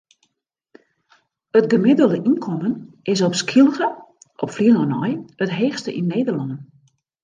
[1.59, 2.73] It gemiddelde ynkommen
[3.15, 3.87] is op Skylge
[4.45, 5.11] op Flylân nei
[5.43, 6.51] it heechste yn Nederlân.